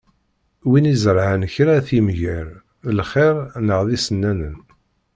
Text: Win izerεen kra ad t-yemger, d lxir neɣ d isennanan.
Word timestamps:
Win 0.69 0.85
izerεen 0.93 1.41
kra 1.53 1.71
ad 1.77 1.85
t-yemger, 1.87 2.47
d 2.85 2.87
lxir 2.99 3.35
neɣ 3.67 3.79
d 3.87 3.89
isennanan. 3.97 4.57